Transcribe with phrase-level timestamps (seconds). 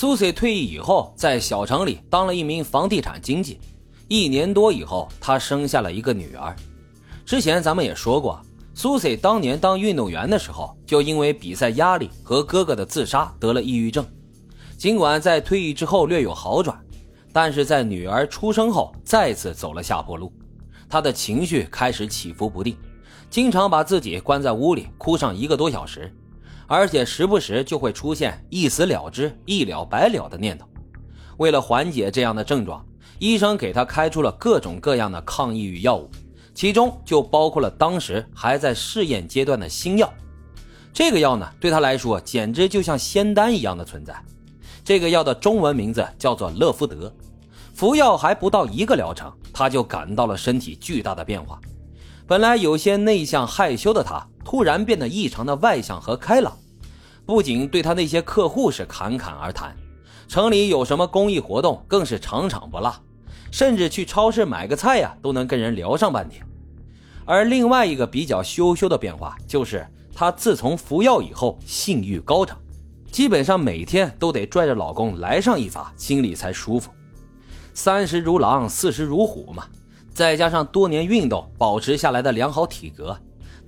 [0.00, 3.58] 苏西退役以后，在小城里当了一名房地产经纪。
[4.06, 6.54] 一年多以后，他生下了一个女儿。
[7.26, 8.40] 之前咱们也说过，
[8.74, 14.06] 苏西当年当运动员的时候，就因为比赛压力和哥哥的自杀得了抑郁症。
[14.76, 16.80] 尽管在退役之后略有好转，
[17.32, 20.32] 但是在女儿出生后再次走了下坡路。
[20.88, 22.76] 她的情绪开始起伏不定，
[23.28, 26.14] 经常把自己关在屋里哭上一个多小时。
[26.68, 30.68] 而且时不时就会出现一死了之、一了百了的念头。
[31.38, 32.84] 为了缓解这样的症状，
[33.18, 36.10] 医生给他开出了各种各样的抗抑郁药物，
[36.54, 40.12] 其中就包括了当时还在试验阶段的新药。
[40.92, 44.14] 这个药呢，对他来说简直就像仙丹一样的存在。
[44.84, 47.12] 这个药的中文名字叫做乐福德。
[47.72, 51.60] 服药还不到一个疗程，他就感到了身体巨大的变化。
[52.26, 56.56] 本来有些内向害羞的他，突然变得异常的外向和开朗。
[57.26, 59.76] 不仅对他那些客户是侃侃而谈，
[60.26, 62.90] 城里有什么公益活动，更是场场不落。
[63.50, 66.42] 甚至去超市买个菜呀，都能跟人聊上半天。
[67.26, 72.58] 而另外一个比较羞羞的变化，就是他自从服药以后，性欲高涨，
[73.12, 76.90] 基本上每天都得拽着老公来上一发，心里才舒服。
[77.74, 79.66] 三十如狼，四十如虎嘛。
[80.14, 83.14] 再加上多年运动保持下来的良好体格，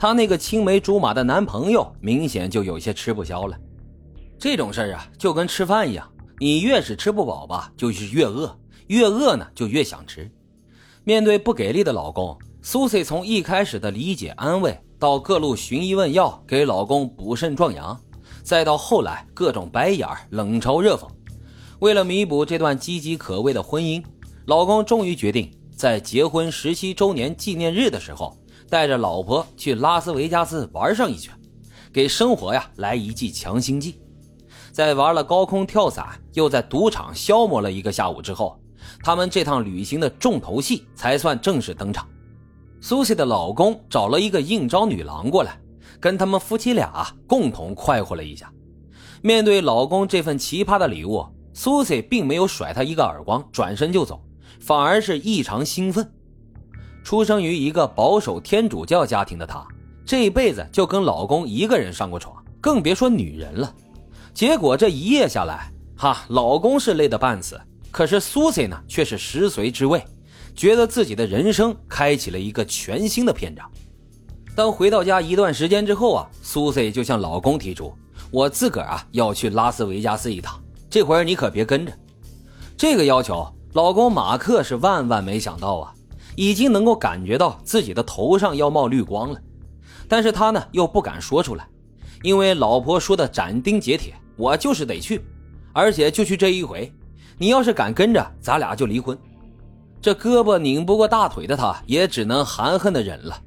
[0.00, 3.54] 她那个青梅竹马的男朋友明显就有些吃不消了。
[4.38, 10.30] 这种事儿啊，就跟吃饭一样，你越是吃不饱吧，就是越饿，越饿呢就越想吃。
[11.04, 18.00] 面对不给力的老公，苏西从一开始的理解安慰，到各路寻医问药给老公补肾壮阳，
[18.42, 21.06] 再到后来各种白眼儿冷嘲热讽，
[21.80, 24.02] 为了弥补这段岌岌可危的婚姻，
[24.46, 25.52] 老公终于决定。
[25.76, 28.34] 在结婚十七周年纪念日的时候，
[28.70, 31.34] 带着老婆去拉斯维加斯玩上一圈，
[31.92, 34.00] 给生活呀来一剂强心剂。
[34.70, 38.58] 在玩了高空跳伞，又在赌场消磨了一个下午之后，
[39.02, 42.08] 他们这趟旅行的重头戏才算正式登场。
[42.80, 45.60] 苏西的老公找了一个应招女郎过来，
[45.98, 48.50] 跟他们夫妻俩共同快活了一下。
[49.20, 54.22] 面对老公这份奇葩的礼物，苏西并没有甩他一个耳光，转身就走。
[54.60, 56.08] 反而是异常兴奋。
[57.10, 59.66] 出生于一个保守天主教家庭的她，
[60.06, 63.74] 这辈子就跟老公一个人上过床，更别说女人了。
[64.32, 67.60] 结果这一夜下来，哈，老公是累得半死，
[67.90, 70.00] 可是苏西呢，却是食髓知味，
[70.54, 73.68] 觉得自己的人生开启了一个全新的篇章。
[74.54, 77.92] 当回到家一段时间之后啊，苏西就向老公提出
[78.30, 81.92] ：“我自个儿啊要去拉斯维加斯一趟，这回你可别跟着。”
[82.78, 83.44] 这个要求。
[83.72, 85.94] 老公马克是万万没想到啊，
[86.40, 89.38] 已经能够感觉到自己的头上要冒绿光了，
[90.08, 91.68] 但是他呢又不敢说出来，
[92.22, 95.22] 因为老婆说的斩钉截铁，我就是得去，
[95.74, 96.90] 而且就去这一回，
[97.36, 99.18] 你要是敢跟着，咱俩就离婚。
[100.00, 103.38] 这胳膊拧不过大腿的他，也只能含恨的忍了。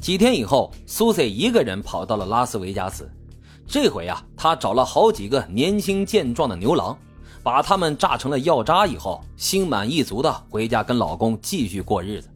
[0.00, 3.08] 几天以后，苏西一个人跑到了拉斯维加斯，
[3.64, 6.98] 这回啊，他找了好几个年轻健壮的牛郎。
[7.44, 12.28] 把他们炸成了药渣以后，心满意足的回家跟老公继续过日子。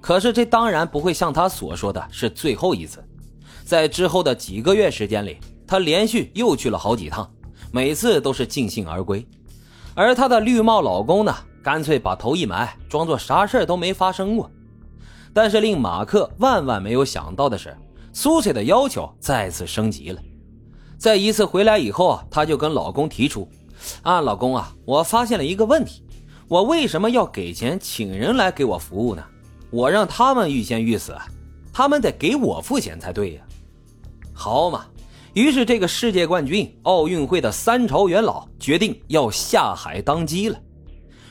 [0.00, 3.04] 可是这当然不会像她所说的是最后一次，
[3.64, 5.36] 在之后的几个月时间里，
[5.66, 7.30] 她连续又去了好几趟，
[7.70, 9.24] 每次都是尽兴而归。
[9.94, 14.50] 而她的绿帽老公呢，干脆把头一埋，装作啥事都没发生过。
[15.34, 17.76] 但是令马克万万没有想到的是，
[18.14, 20.20] 苏西的要求再次升级了。
[20.96, 23.46] 在一次回来以后，她就跟老公提出。
[24.02, 26.02] 啊，老公啊，我发现了一个问题，
[26.48, 29.22] 我为什么要给钱请人来给我服务呢？
[29.70, 31.16] 我让他们欲仙欲死，
[31.72, 33.42] 他们得给我付钱才对呀。
[34.32, 34.86] 好嘛，
[35.34, 40.58] 于是这个世界冠军、奥运会的三朝元老决定要下海当鸡了。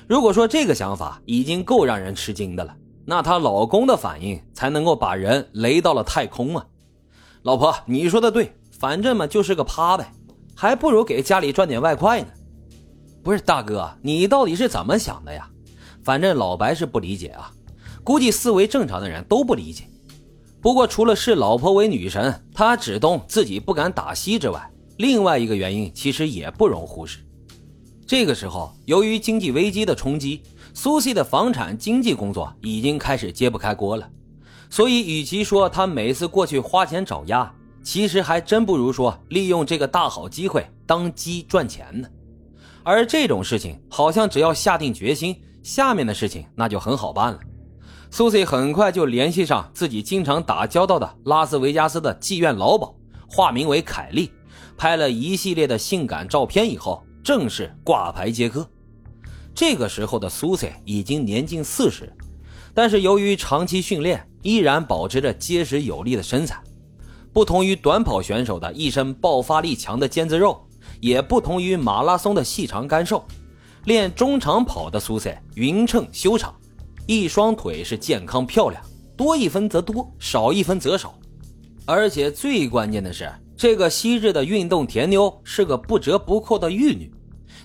[0.07, 6.65] 如果说这个想法已经够让人吃惊的了，那她老公的反应才能够把人雷到了太空啊！
[7.43, 10.11] 老婆，你说的对，反正嘛就是个趴呗，
[10.55, 12.27] 还不如给家里赚点外快呢。
[13.23, 15.49] 不是大哥，你到底是怎么想的呀？
[16.03, 17.51] 反正老白是不理解啊，
[18.03, 19.83] 估计思维正常的人都不理解。
[20.61, 27.19] 不过除了视老婆为女神，他只懂自己不敢打西之外，另外一个原因其实也不容忽视。
[28.07, 30.41] 这个时候，由于经济危机的冲击，
[30.73, 34.09] 苏西的房产经纪工作已经开始揭不开锅了。
[34.69, 37.51] 所以，与其说他每次过去花钱找鸭，
[37.83, 42.07] 其实还真不如说利用这个大好机会当鸡赚钱呢。
[42.83, 47.39] 而这种事情好像只要下定决心，下面的事情那就很好办了。
[48.11, 52.95] 苏西很快就联系上自己经常打交道的拉斯维加斯的妓院老鸨，
[53.27, 54.31] 化名为凯莉，
[54.75, 58.67] 拍了一系列的性感照片以后，正式挂牌接客。
[59.53, 62.11] 这个时候的苏塞已经年近四十，
[62.73, 66.59] 但是由于长期训练，依然保持着结实有力的身材。
[67.31, 70.65] 不同于短跑选手的一身爆发力强的腱子肉，
[70.99, 73.23] 也不同于马拉松的细长干瘦，
[73.85, 76.53] 练中长跑的苏塞匀称修长，
[77.07, 78.83] 一双腿是健康漂亮，
[79.15, 81.13] 多一分则多，少一分则少。
[81.85, 87.11] 而且最关键的是，这个昔日的运动甜妞是个不折不扣的玉女，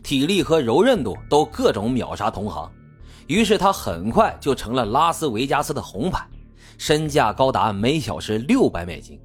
[0.03, 2.71] 体力和柔韧度都各种秒杀同行。
[3.27, 6.27] 于是她很快就成了拉斯维加斯的红牌，
[6.79, 9.21] 身价高达每小时六百美金。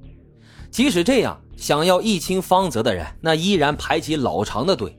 [0.70, 4.96] 即使这样，想要一清方泽的人，那依然排起老长的队。